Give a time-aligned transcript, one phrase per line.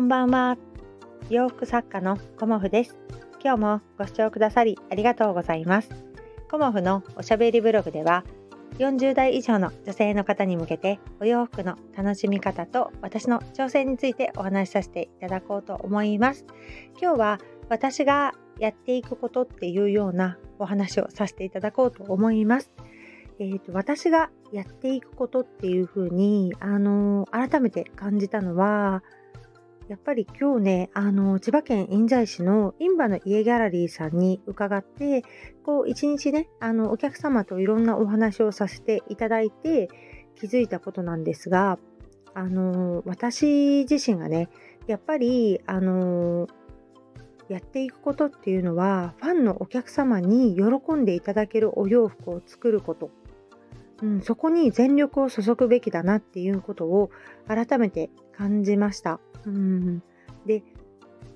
[0.00, 0.56] んばんは。
[1.28, 2.98] 洋服作家のコモフです。
[3.44, 5.90] 今日もご視聴くださりありがとうございます。
[6.50, 8.24] コモフのおしゃべりブログでは、
[8.78, 16.46] 40代以上の女性の方に向けてお洋服の楽しみ方と私の挑戦についてお話しさせていただこうと思います。
[17.00, 22.72] 今日は私がやっていくことっていうようなお話をさせていただこうと思います。
[23.38, 29.02] えーと、私がやっていくことっていうふうに、あのー改めて感じたのは、
[29.90, 35.24] やっぱり今日ね、あの千葉県印西市のインバの家ギャラリーさんに伺って、
[35.64, 39.88] こう一日ね、あのお客様といろんなお話をさせていただいて
[40.36, 41.80] 気づいたことなんですが、
[42.34, 44.48] あの私自身がね、
[44.86, 46.46] やっぱりあの
[47.48, 53.10] やっていくことっていうのはファンのお客様に喜んでいただけるお洋服を作ること、
[54.02, 57.10] うん、そこに全力を注ぐべきだなっていうことを
[57.46, 59.20] 改めて感じました。
[59.46, 60.02] うん、
[60.46, 60.62] で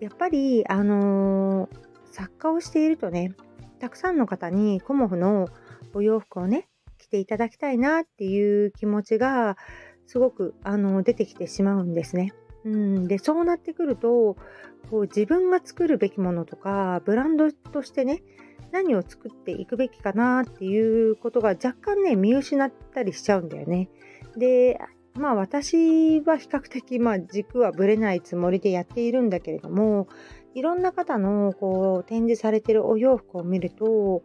[0.00, 3.32] やっぱりあのー作家をしているとね
[3.80, 5.48] たくさんの方にコモフの
[5.94, 9.56] お洋服をね着ていただきたいなっていう気持ちが
[10.06, 12.32] すごくあの出てきてしまうんですね。
[12.64, 14.36] うん、でそうなってくると
[14.90, 18.22] こう自分が作るべきものとかブランドとしてね
[18.72, 23.88] 何を作っていくべきかなっていうことが若干ね見失ったりしちゃうんだよね。
[24.36, 24.80] で
[25.14, 30.08] まあ私は比較的まあ軸はぶれないつもりでやっているんだけれども
[30.54, 34.22] いろんな方のこう展示されてるお洋服を見ると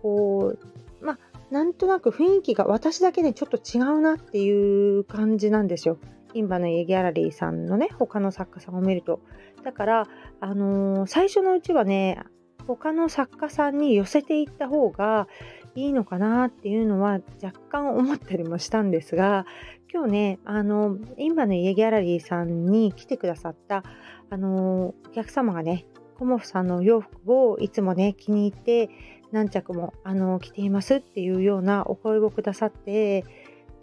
[0.00, 0.54] こ
[1.00, 1.18] うまあ
[1.50, 5.98] なんとなく雰囲気が私だけねちょっと違うなっていう感じなんですよ。
[6.34, 9.20] インバの家ギャラリーさんのね他の作家さんを見ると。
[9.64, 10.08] だから、
[10.40, 12.20] あのー最初のうちはね
[12.66, 15.28] 他の作家さんに寄せていった方が
[15.74, 19.46] いいのかなっていうのは若干思ったりもしたんですが
[19.92, 23.84] 今日ねあのインバの家ギャラリーさんに来てくださった
[24.30, 25.86] あのお客様がね
[26.18, 28.90] コモフさんの洋服をいつもね気に入って
[29.32, 33.24] 何着もあの着ていますっていうようなお声をくださって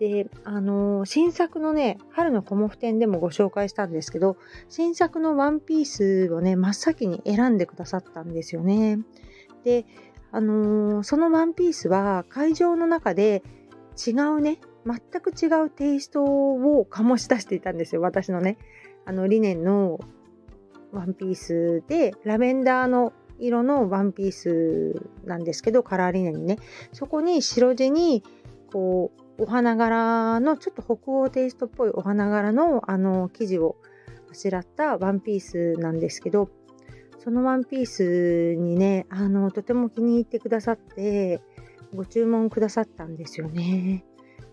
[0.04, 4.36] であの新作のね春のコモフ展でもご紹介したんですけど
[4.68, 9.00] 新作のワンピースをね真っ先に選んでくださったんですよね。
[9.64, 9.86] で
[10.34, 13.44] あのーそのワンピースは会場の中で
[14.06, 18.58] 違うね全く違うテイストを醸し出していたんですよ私のね
[19.06, 20.02] あのリネンの
[20.92, 26.58] ワンピースでラベンダーの色のワンピースなんですけどカラーリネンにね
[26.92, 28.22] そこに白地に
[28.70, 33.78] こうお花柄のちょっと北欧テイストっぽいお花柄のあの生地を
[34.32, 36.50] あしらったワンピースなんですけど
[37.24, 41.40] そのワンピースにね、あの、とても気に入ってくださって、
[41.96, 44.04] ご注文くださったんですよね。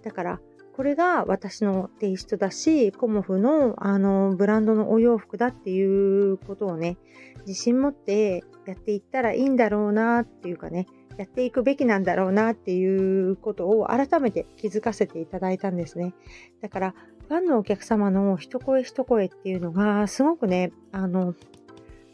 [0.04, 0.40] だから、
[0.76, 6.96] これが私のテイストだし、コモフの、あの、ブランドのお洋服だっていうことをね、
[7.44, 10.86] 自信持ってやっていったらいいんだろうなっていうかね、
[11.20, 16.14] やっていくべきなんだろうなっていうことを改めて気づかせていただいたんですね。
[16.62, 16.94] だから、
[17.28, 21.34] ファンのお客様の一声一声っていうのが、すごくね、あの、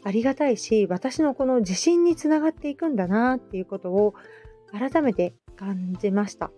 [0.03, 4.13] ありがたいし私のこの自信につながっていくんだなっていうことを
[4.71, 6.49] 改めて感じました。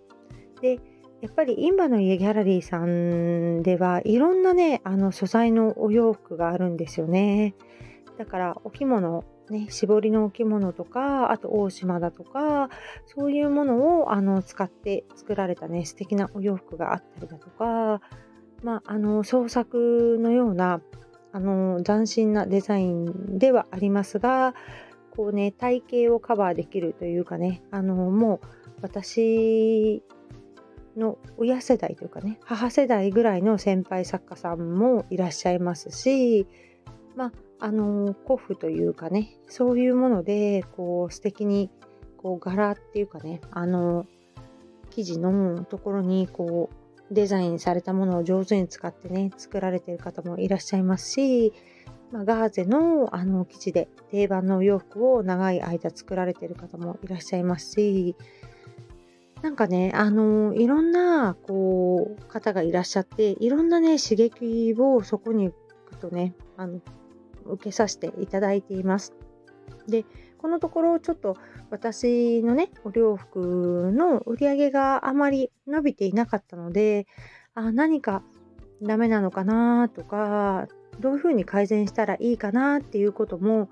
[0.61, 0.79] で
[1.21, 7.55] やっぱりインバの家ギャラリーさんではいろんなねあの素材のお洋服があるんですよね。
[8.19, 12.69] だからお着物ね絞りのお着物とかあと大島だとか
[13.05, 18.01] そういうものをあの使って作られたね素敵なお洋服があったりだとか
[18.63, 20.81] まああの創作のような
[21.31, 24.55] あの斬新なデザインではありますが
[25.11, 28.47] こうね体型をカバーできるというかねあのもう
[28.81, 30.01] 私
[30.97, 36.47] の親世代というかね母世代ぐらいの先輩作家さんもいらっしゃいますし
[37.15, 41.69] まああの古布というかねそういうものでこう素敵に
[42.17, 44.05] こう柄っていうかねあの
[44.89, 51.53] 生地のところにこうデザインされたものを上手に使ってね作られてる方もいらっしゃいますし、
[52.11, 58.15] まあ、ガーゼのあの生地で定番のお洋服を長い間作られてる方もいらっしゃいますし
[59.41, 65.55] なんかねあのいろんなこう方がいらっしゃっていろんなね刺激をそこに行
[65.89, 66.79] くとねあの
[67.45, 69.13] 受けさせていただいています。
[69.87, 70.05] で
[70.37, 71.35] このところちょっと
[71.69, 77.07] 私のねお洋服の売り上げがあまり伸びていなかったので
[77.55, 78.23] あ何か
[78.81, 80.67] ダメなのかなとか
[80.99, 83.69] どういうふうに改善したらいいかなっていうことも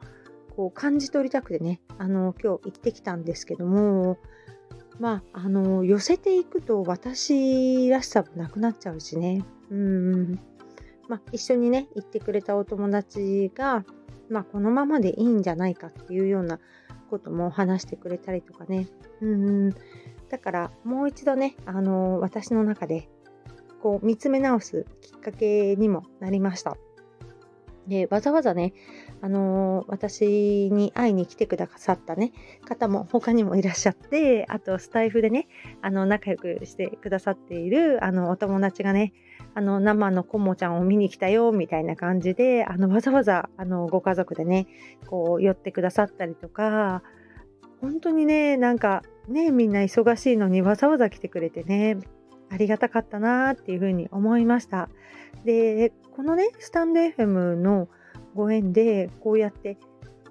[0.56, 4.18] こう感じ取りたくてねあの今日行ってきたんですけども
[5.00, 10.40] まああの寄せていくと私らしさもなくなっちゃうしねうん
[11.08, 13.86] まあ、一緒にね行ってくれたお友達が、
[14.30, 16.60] まあ、このままでいいんじゃないかっていうような
[17.10, 18.88] ことも話してくれたりとかね
[19.22, 19.70] うん
[20.30, 23.10] だからもう一度ね、あの私の中で
[23.82, 26.76] こう見つめ直すきっかけにもなりました。
[27.88, 28.74] でわざわざね、
[29.22, 32.34] あのー、私に会いに来てくださったね
[32.66, 35.48] 方も他にもいらっしゃってあとスタイフでね
[35.82, 39.14] あの仲良くしてくださっているあのお友達がね
[39.54, 44.68] あの生のコモちゃんを見に来たよみたいな感じであのわざわざあのご家族でね
[45.08, 47.02] こう寄ってくださったりとか
[47.82, 51.98] 本当にねなんかねみんな忙しいのにわざわざ来てくれてね
[52.50, 54.90] ありがたかったなっていうふうに思いました。
[55.44, 57.88] でこのねスタンド FM の
[58.34, 59.78] ご縁でこうやって、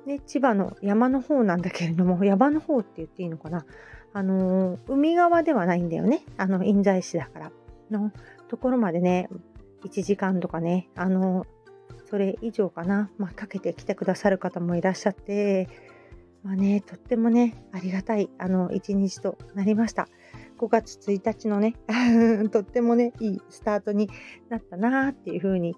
[0.04, 3.64] ね、千葉の山の方なんだけれども 山の方って言っていいのかな。
[4.12, 6.24] あの海側ではないんだよね。
[6.38, 7.52] あの印西市だから
[7.90, 8.10] の
[8.48, 9.28] ところまでね
[9.84, 11.46] 1時間とかねあの
[12.06, 15.68] それ以上かな、まあ、かけてきてくださる方もいらっしゃって
[16.42, 20.08] まあねとってもねありがたいあの一日となりました。
[20.58, 21.74] 5月1日のね
[22.50, 24.08] とってもねいいスタートに
[24.48, 25.76] なったなっていう風に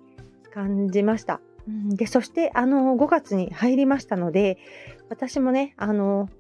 [0.53, 1.41] 感じました。
[1.91, 4.57] でそしてあの5月に入りましたので
[5.11, 6.31] 私もねあの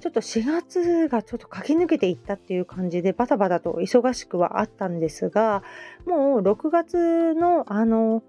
[0.00, 5.62] ちょっと4月がちょっと駆け抜けていったっていう感じでバタバタと忙しくはあったんですが
[6.04, 8.22] もう6月のあの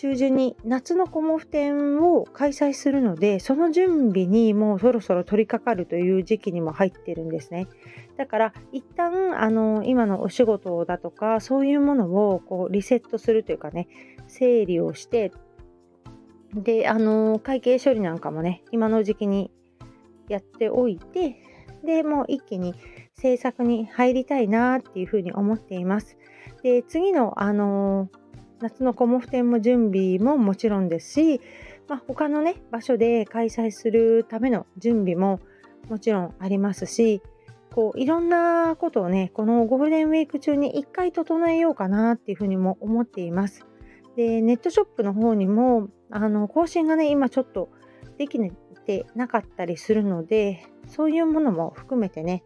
[0.00, 7.66] 中旬に夏のコモフ展を開催するのでその準備にもうそろそろ取り掛かるという時期にも入ってるんですね。
[8.16, 13.88] だから一旦あの今のお仕事だとかそういうものをこうリセットするというかね
[14.28, 15.32] 整理をして
[16.54, 19.50] であの会計処理なんかもね今の時期に
[20.28, 21.42] やっておいて
[21.84, 22.76] でもう一気に
[23.16, 26.16] 制作に入りたいなっていうふうに思っています。
[26.62, 28.08] で次のあの
[28.60, 31.40] 夏のコモフ展も準備ももちろんですし、
[31.88, 35.40] まあ、他のね場所で開催するための準備も
[35.88, 37.22] もちろんありますし
[37.74, 43.66] こういろんなことをねこのゴールデンウィーク中に一回整えようかなっていうふうにも思っています。
[44.16, 47.70] でネットショップの方にもあの更新がね今ちょっと
[48.16, 48.38] でき
[48.84, 52.42] てなかったりするのでそういうものも含めてね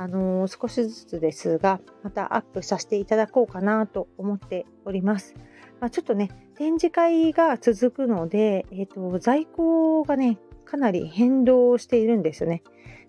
[0.00, 5.34] あの、少しずつですがまたアップさせていただこうかなと思っております。
[5.78, 12.62] まあ、ちょっとね、展示会が続くので、えーと、在庫がね、かなり変動しているんですよね。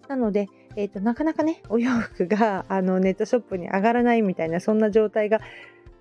[0.09, 5.39] なので、えーと、なかなかね、お洋服があのネットショップに上がらないみたいな、そんな状態が、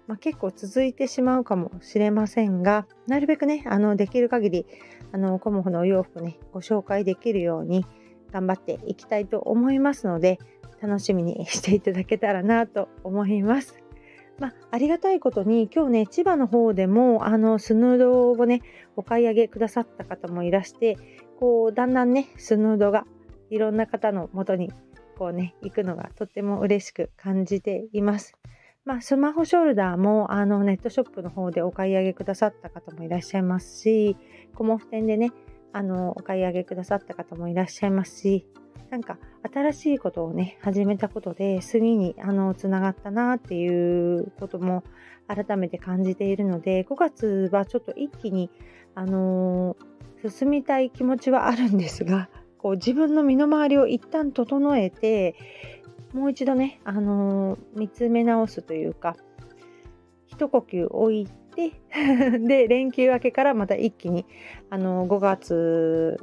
[0.08, 4.66] まあ、結構続いてしまうかもしれませんが、なるべくね、あのできる限り、
[5.12, 7.86] あのコモフのお洋服ね、ご紹介できるように
[8.32, 10.40] 頑張っていきたいと思いますので、
[10.82, 13.76] 楽しみにしていただけたらなと思います。
[14.38, 18.62] まあ、ありがたいことに今日ね千葉の方でもあのスヌードをね
[18.96, 20.96] お買い上げくださった方もいらして
[21.38, 23.04] こうだんだんねスヌードが
[23.50, 24.72] いろんな方のもとに
[25.18, 28.34] こうね行くのがとっても嬉しく感じています。
[28.86, 34.16] まあ、スマホショルダーもあのネットショップの方でお買い上げくださった方もいらっしゃいますし
[34.54, 35.32] コモフ店でね
[35.72, 38.46] あのお買い上げくださった方もいらっしゃいますし
[38.90, 39.18] なんか
[39.52, 44.82] 新しいことをね始めたことで次にあのつながったなっていうことも
[45.28, 48.50] 改めて感じているので5月はちょっと一気に
[48.96, 49.76] あの、
[50.28, 52.28] 進みたい気持ちはあるんですが
[52.58, 55.36] こう自分の身の回りを一旦整えて
[56.12, 59.16] もう一度ね、あの、見つめ直すというか
[60.26, 61.28] 一呼吸置い
[61.68, 64.26] で 連休明けからまた一気に
[64.70, 66.18] あの5月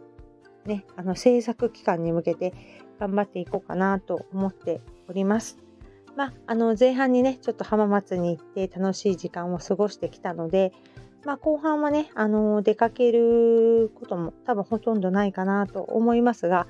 [0.67, 2.53] ね、あの制作期間に向けて
[2.99, 5.57] 頑張っていこうかなと思っております。
[6.15, 10.73] まあ、あの前半にね、ちょっと浜松に行って楽しい時間を過ごしてきたので、
[11.23, 16.67] まあ、後半はね、あの出かけることも多分ほとんどないかなと思いますが、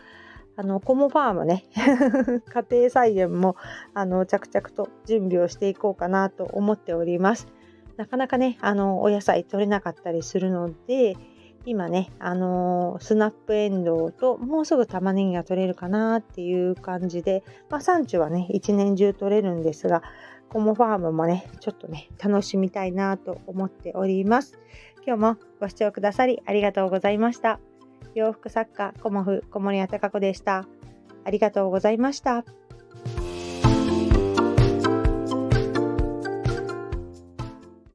[0.60, 1.66] あのコモファームね
[2.50, 3.56] 家庭菜園も
[3.94, 7.48] あの着々と準備をしていこうかなと思っております。
[7.98, 11.18] なかなかね、あのお野菜取れなかったりするので、
[11.66, 20.01] 今ね、あのー、スナップエンドウともうすぐ玉ねぎが取れるかなっていう感じで、まあ、産地はね、一年中取れるんですが、
[20.50, 24.58] コモファームもね、ちょっとね、楽しみたいなと思っております。
[25.06, 27.60] 今日もご視聴くださりありがとうございました。
[28.16, 30.66] 洋服作家、コモフ、小森屋隆子でした。
[31.25, 32.46] ありがとうございました。